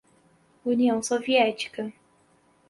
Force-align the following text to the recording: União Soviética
União 0.65 0.99
Soviética 1.03 1.93